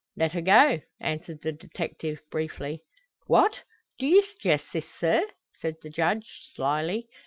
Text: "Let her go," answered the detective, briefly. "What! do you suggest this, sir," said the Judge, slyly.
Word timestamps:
"Let 0.17 0.31
her 0.31 0.41
go," 0.41 0.81
answered 0.99 1.41
the 1.43 1.51
detective, 1.51 2.23
briefly. 2.31 2.81
"What! 3.27 3.61
do 3.99 4.07
you 4.07 4.23
suggest 4.23 4.73
this, 4.73 4.87
sir," 4.99 5.27
said 5.59 5.75
the 5.83 5.91
Judge, 5.91 6.47
slyly. 6.55 7.07